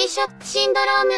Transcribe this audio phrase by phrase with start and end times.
[0.00, 1.12] G-SHOCK シンドローム。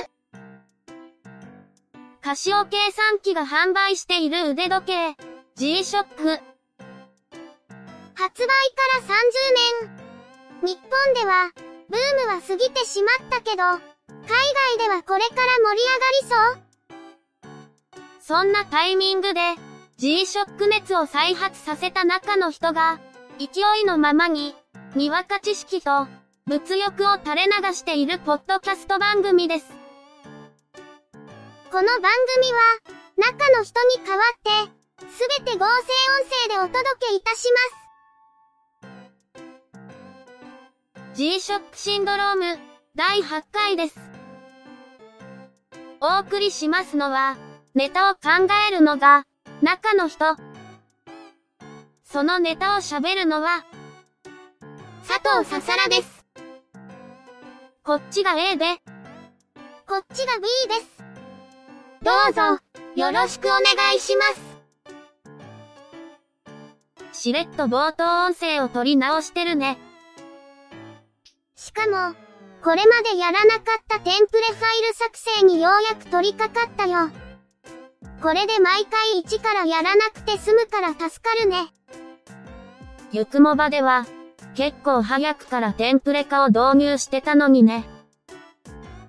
[2.20, 5.16] カシオ計算機が販売している腕時計、
[5.54, 6.40] G-SHOCK。
[8.14, 9.14] 発売から30
[10.62, 10.74] 年。
[10.74, 11.52] 日本では、
[11.90, 13.78] ブームは過ぎてしまったけど、海
[14.76, 19.40] 外ではこれから盛り上がりそうそんなタイミングで、
[19.98, 22.98] G-SHOCK 熱を再発させた中の人が、
[23.38, 24.56] 勢いのままに、
[24.96, 26.08] にわか知識と、
[26.52, 29.64] 物欲を垂れ流しているポッドキャスト番組です。
[31.70, 32.60] この番組は、
[33.16, 35.70] 中の人に代わって、すべて合成音
[36.28, 37.48] 声でお届けいたし
[39.32, 39.38] ま
[41.14, 41.14] す。
[41.14, 42.58] G-SHOCK シンドローム、
[42.96, 43.98] 第8回です。
[46.02, 47.38] お送りしますのは、
[47.74, 48.20] ネタを考
[48.68, 49.24] えるのが、
[49.62, 50.36] 中の人。
[52.04, 53.64] そのネタを喋るのは、
[55.08, 56.21] 佐藤ささらです。
[57.84, 58.76] こっちが A で、
[59.88, 61.02] こっちが B です。
[62.00, 62.60] どうぞ、
[62.94, 63.62] よろしくお願
[63.96, 64.24] いしま
[67.10, 67.20] す。
[67.24, 69.78] しれっと冒頭音声を取り直してるね。
[71.56, 72.14] しかも、
[72.62, 77.10] これまでやらなかったテンプレファイル作成にようやく取り掛かったよ。
[78.22, 81.66] これで毎回一からやらなくて済むから助かるね。
[83.10, 84.06] ゆくもばでは、
[84.54, 87.84] 結構早くからテンプレ化を導入してたのにね。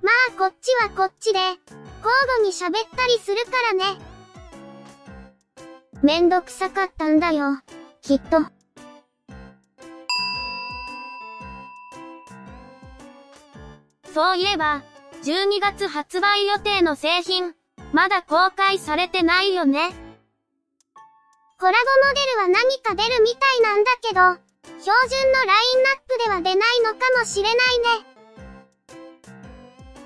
[0.01, 1.59] まあこっちはこっちで、交
[2.01, 3.99] 互に喋ったりするからね。
[6.01, 7.59] めんどくさかったんだよ、
[8.01, 8.41] きっと。
[14.13, 14.83] そういえば、
[15.23, 17.55] 12月発売予定の製品、
[17.93, 19.89] まだ公開されてないよね。
[21.59, 21.77] コラボ
[22.07, 24.91] モデルは何か出るみたいなんだけど、標準
[25.31, 28.05] のラインナップでは出ないのかもしれないね。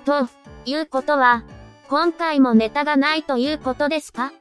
[0.04, 0.28] と
[0.64, 1.42] いうことは、
[1.88, 4.32] 今回もネタがないということですか？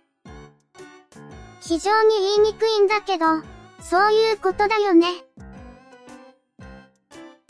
[1.61, 3.25] 非常に言いにくいんだけど、
[3.81, 5.07] そういうことだよね。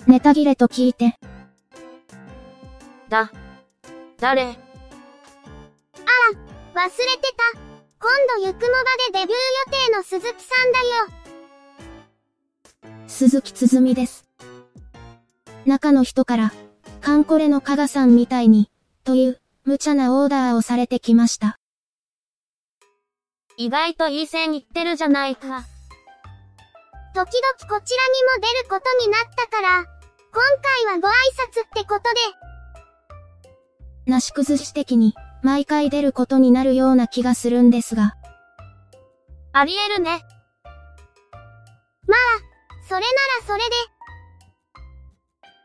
[0.07, 1.17] ネタ切れと聞いて。
[3.09, 3.31] だ、
[4.19, 4.43] 誰？
[4.43, 4.47] あ
[6.75, 7.59] ら、忘れてた。
[7.99, 9.35] 今度ゆくもばでデビュー予
[9.89, 10.85] 定の鈴木さんだよ。
[13.07, 14.27] 鈴木つづみです。
[15.65, 16.53] 中の人から、
[17.01, 18.69] カンコレの加賀さんみたいに、
[19.03, 21.59] という、無茶なオーダーをされてきました。
[23.57, 25.41] 意外といい線いってるじゃないか。
[25.41, 25.63] 時々
[27.23, 27.83] こちらにも
[28.39, 29.85] 出ることになったから、
[30.31, 30.43] 今
[30.85, 32.13] 回はご挨拶ってこと
[34.05, 34.11] で。
[34.11, 38.15] なし崩し的に、毎回出ることになるような気がするんですが。
[39.53, 40.21] ありえるね。
[42.89, 43.75] まあ、それならそれで。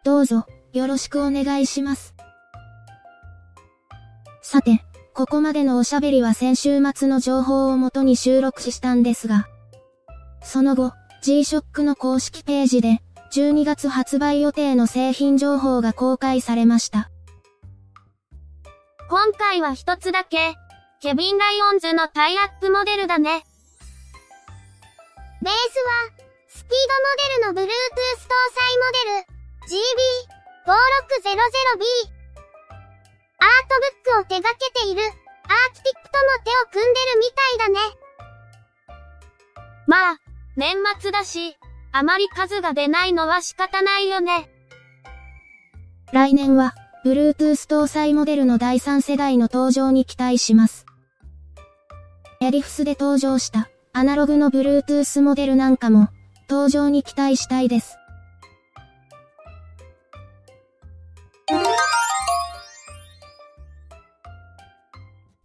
[0.05, 2.15] どうぞ、よろしくお願いします。
[4.43, 4.85] さて、
[5.15, 9.47] ここまでのおしゃべりは先週末の情報をもとに収録したんですが、
[10.43, 13.01] その後、G-SHOCK の公式ページで、
[13.33, 17.11] 12月発売予定の製品情報が公開されました。
[19.09, 20.55] 今回は一つだけ、
[21.01, 23.45] ケビン・ライオンズのタイアップモデルだね。
[25.43, 26.22] ベースは、
[26.63, 29.27] スピードモデルの Bluetooth 搭載モデル
[31.67, 31.83] GB5600B
[33.41, 35.11] アートブックを手掛けているアー
[35.75, 37.81] キティクとも手を組んでるみたいだね。
[39.89, 40.19] まあ、
[40.57, 41.57] 年末だし、
[41.91, 44.49] あまり数が出ないのは仕方ないよね。
[46.13, 50.87] 来年は、Bluetooth 搭載モデルの第3世代の登場に期待します。
[52.41, 56.09] エリフスで登場したアナログの Bluetooth モデルなんかも
[56.53, 57.97] 登場に期待したいです。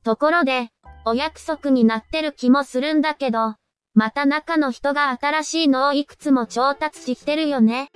[0.03, 0.69] ところで、
[1.05, 3.55] お約束になってる気もするんだけど、
[3.93, 7.89] また中の人が新しいのをいくつも調達してるよね。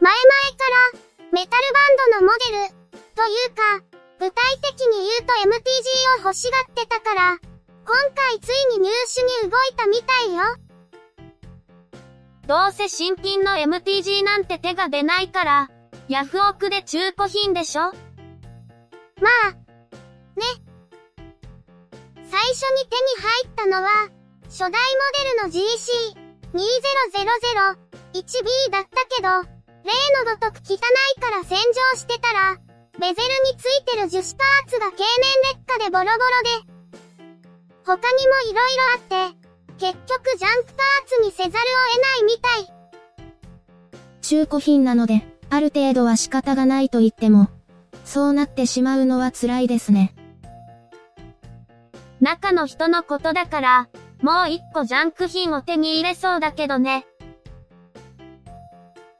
[0.00, 0.18] 前々
[0.58, 0.64] か
[0.94, 0.98] ら、
[1.30, 1.62] メタル
[2.10, 3.84] バンドのモデル、というか、
[4.18, 10.69] 具体的に言うと MTG を欲しがってたから、今回ついに入手に動いたみたいよ。
[12.50, 15.70] どうせ新品の MTG なんて手が出ないから、
[16.08, 17.82] ヤフオクで中古品でしょ？
[17.82, 17.92] ま
[19.46, 19.62] あ、ね。
[22.28, 24.08] 最初に手に入ったのは、
[24.46, 24.76] 初代モ
[25.22, 25.54] デルの
[26.50, 26.58] GC2000-1B
[28.72, 29.28] だったけど、
[29.84, 29.94] 例
[30.24, 30.78] のごとく汚い
[31.20, 32.58] から洗浄してたら、
[32.98, 35.06] ベゼルについてる樹脂パーツが経年
[35.54, 36.66] 劣化でボロボロで、
[37.86, 39.39] 他にも色々あって、
[39.80, 41.56] 結局ジャンクパーツにせざるを
[41.94, 42.80] 得ないみたい。
[44.20, 47.48] 中古品なので、ある程度は仕方がないと言っても、
[48.04, 50.14] そうなってしまうのは辛いですね。
[52.20, 53.88] 中の人のことだから、
[54.20, 57.06] もう一個ジャンク品を手に入れそうだけどね。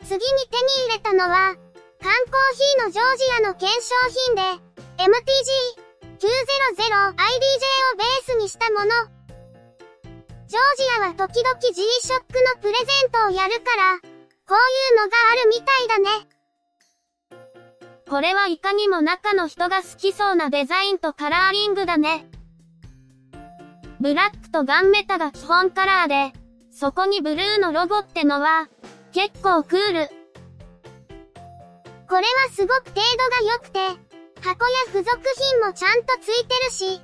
[0.05, 0.21] 次に
[0.51, 1.57] 手に入れたのは、
[2.03, 3.73] 缶コーヒーのジョージアの懸賞
[4.27, 4.43] 品で、
[4.99, 5.09] MTG900IDJ
[7.07, 9.20] をベースにしたもの。
[10.51, 16.27] ジョージアは時々 G-SHOCK のプレゼントをやるから、こういうのがあるみたいだね。
[18.11, 22.27] これはいかにも中の人が好きそうなデザインとカラーリングだね。
[24.01, 26.37] ブラックとガンメタが基本カラーで、
[26.73, 28.69] そこにブルーのロゴってのは、
[29.13, 30.09] 結構クール。
[32.09, 33.79] これはすごく程度が良くて、
[34.41, 35.17] 箱や付属
[35.53, 37.03] 品もちゃんとついてるし、か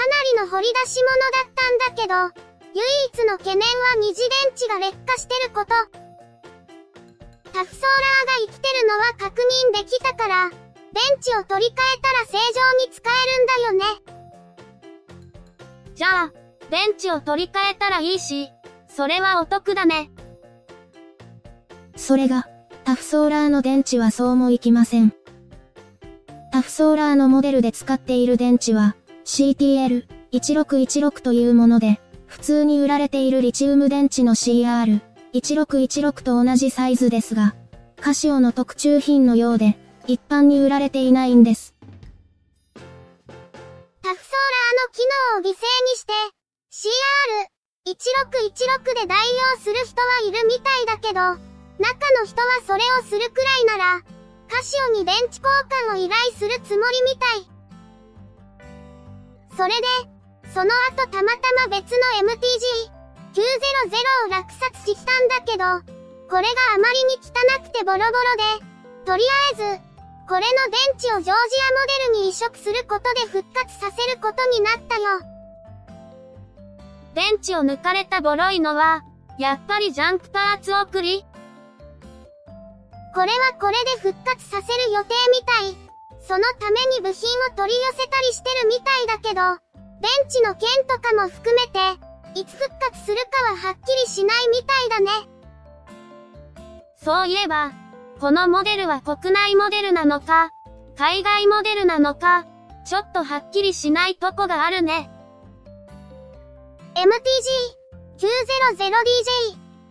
[0.00, 2.45] なりの掘り出し物だったんだけど、
[2.76, 3.64] 唯一の懸念は
[4.02, 5.70] 二次電池が劣化してること。
[7.50, 9.40] タフソーラーが生きてるのは確
[9.72, 10.58] 認できたから、電
[11.22, 14.00] 池を取り替えたら正常に使えるんだよね。
[15.94, 16.32] じゃあ、
[16.70, 18.50] 電池を取り替えたらいいし、
[18.88, 20.10] それはお得だね。
[21.96, 22.46] それが、
[22.84, 25.14] タフソーラーの電池はそうもいきません。
[26.52, 37.54] タフソーラーのモデルで使っている電池は、CTL1616 というもので、普通に売られているリチウム電池の CR1616 と同じサイズですが、
[38.00, 41.74] カシオの特注品のようで、一般に売られていないんです。
[42.74, 45.00] タフソーラーの機
[45.34, 46.12] 能を犠牲にして、
[47.86, 49.18] CR1616 で代
[49.54, 51.40] 用する人はいるみたいだけど、中
[52.20, 54.02] の人はそれをするくらいなら、
[54.48, 55.42] カシオに電池交
[55.88, 57.48] 換を依頼するつもりみたい。
[59.56, 60.15] それで、
[60.56, 63.44] その後たまたま別の MTG900
[64.24, 65.64] を落札したんだけど、
[66.30, 67.28] これがあまりに汚
[67.62, 68.64] くてボロボロで、
[69.04, 69.82] とりあえず、
[70.26, 71.36] これの電池をジョージアモ
[72.14, 75.20] デルに移植することで復活させることになったよ。
[77.12, 79.02] 電池を抜かれたボロいのは、
[79.38, 81.26] やっぱりジャンクパーツ送り？
[83.14, 85.76] これはこれで復活させる予定みたい。
[86.26, 89.65] そのために部品を取り寄せたりしてるみたいだけど、
[90.00, 91.78] 電池の件とかも含めて、
[92.38, 95.10] いつ復活するかははっきりしないみたいだね。
[97.02, 97.72] そういえば、
[98.20, 100.50] このモデルは国内モデルなのか、
[100.98, 102.46] 海外モデルなのか、
[102.86, 105.10] ちょっとはっきりしないとこがあるね。
[106.94, 107.04] MTG900DJ、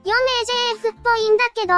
[0.06, 1.74] 4AJF っぽいんだけど、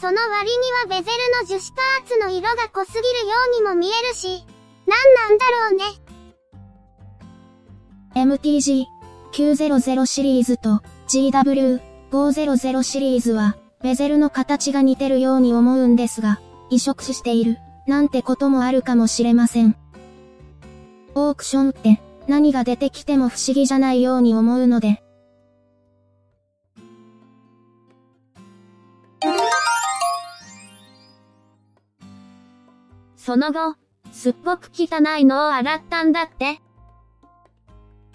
[0.00, 4.44] その割にはベゼルの樹脂パーツの色が濃すぎるようにも見えるし、
[4.86, 6.05] なんなんだろうね。
[8.16, 16.40] MTG900 シリーズと GW500 シリーズは、ベゼルの形が似てるように思うんですが、
[16.70, 19.76] 移植している、なんてこともあるかもしれません。
[21.14, 25.02] オークションって、何が出てきても不思議じゃないように思うので、
[33.18, 33.76] その後、
[34.10, 36.62] すっごく汚いのを洗ったんだって。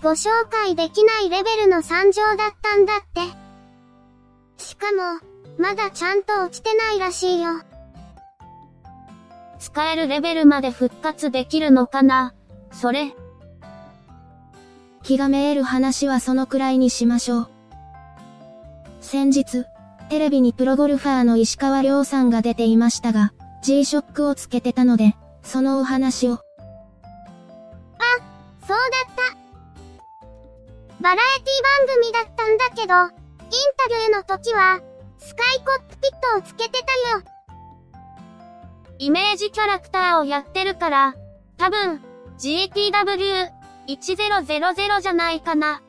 [0.01, 3.21] ご紹介できないレベルの惨状だったんだって。
[4.57, 5.19] しかも、
[5.59, 7.61] まだちゃんと落ちてないらしいよ。
[9.59, 12.33] 使えるレベルまで復活できるのかな？
[12.71, 13.13] それ、
[15.03, 17.49] 気がめえる話はそのくらいにしましょう。
[19.01, 19.65] 先日、
[20.09, 26.39] テレビにプロゴルファーの石川亮さんが出ていましたが、G-SHOCK をつけてたので、そのお話を。
[28.67, 29.10] そうだった。
[31.01, 31.47] バラエティ
[31.87, 32.89] 番組だったんだけど、イン
[33.75, 34.79] タビューの時は、
[35.17, 37.23] スカイコックピットをつけてたよ。
[38.99, 41.15] イメージキャラクターをやってるから、
[41.57, 42.03] 多分、
[42.37, 45.81] GTW1000 じゃないかな。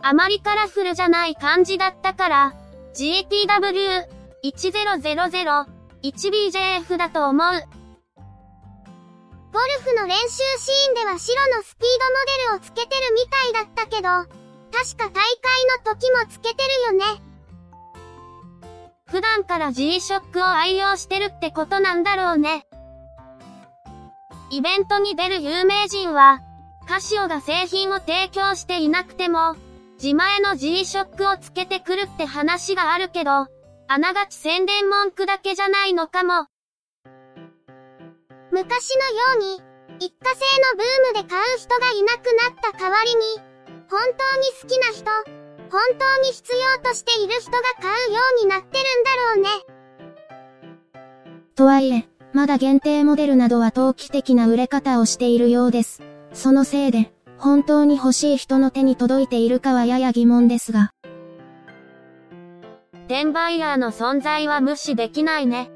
[0.00, 2.54] あまりカラフルじゃない感じだったから、
[2.94, 5.66] GTW1000
[6.02, 7.48] 1BJF だと思う。
[9.52, 11.88] ゴルフの練習シーンでは白のスピー
[12.48, 15.22] ドモデルをつけてるみたいだったけど、確か大会
[15.84, 17.22] の時もつけてるよね。
[19.10, 22.66] 普段から G-SHOCK を愛用してるってことなんだろうね。
[24.48, 26.40] イベントに出る有名人は、
[26.88, 29.56] カシオが製品を提供していなくても、
[30.02, 33.48] 自前の G-SHOCK をつけてくるって話があるけど、
[33.86, 36.46] あながち宣伝文句だけじゃないのかも。
[38.52, 39.62] 昔のように、
[39.98, 43.22] 一過性のブームで買う人がいなくなった代わりに、
[43.88, 45.10] 本当に好きな人、
[45.70, 49.48] 本当に必要としている人が買うようになってるんだろうね。
[51.54, 56.02] とはいえ、まだ限定モデルなどは投機的な売れ方をしているようです。
[56.34, 60.92] そのせいで、本当に欲しい人の手に届いているかはやや疑問ですが。
[63.06, 65.70] 転売ヤーの存在は無視できないね。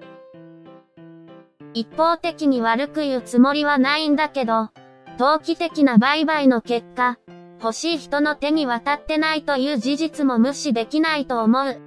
[1.77, 4.71] 一方的に悪く言うつもりはないんだけど、
[5.19, 7.19] 投機的な売買の結果、
[7.63, 11.79] 欲しい人の手に渡ってないという事実も無視できないと思う。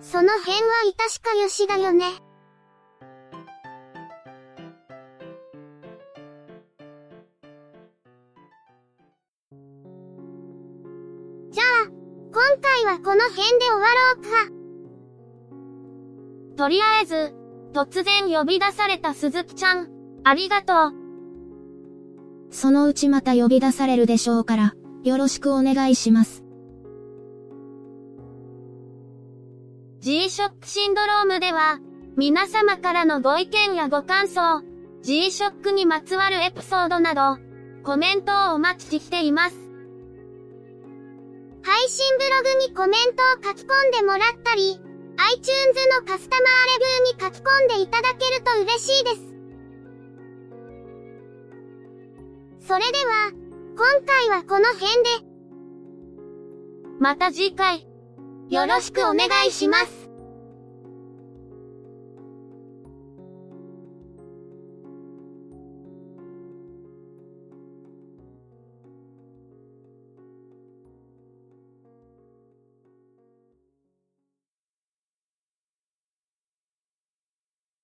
[0.00, 0.62] その辺は
[1.08, 2.06] 致しかよしだよね。
[11.50, 11.90] じゃあ、
[12.32, 14.50] 今回はこの辺で終わろうか。
[16.56, 17.39] とりあえず、
[17.72, 19.88] 突然呼び出された鈴木ちゃん、
[20.24, 20.92] ありがとう。
[22.50, 24.74] そのうちまた呼び出されるでしょうから、
[25.04, 26.44] よろしくお願いします。
[30.00, 31.78] G-SHOCK シンドロームでは、
[32.16, 34.62] 皆様からのご意見やご感想、
[35.02, 37.38] G-SHOCK にまつわるエピソードなど、
[37.84, 39.56] コメントをお待ちしています。
[41.62, 44.80] 配信ブログにコメントを書き込んでもらったり、
[45.28, 45.46] iTunes
[45.98, 49.30] のカスタマーレビューに書き込んでいただけると嬉しいです。
[52.66, 53.32] それでは、
[53.76, 55.30] 今回はこの辺で。
[56.98, 57.86] また次回、
[58.48, 59.99] よろしくお願いします。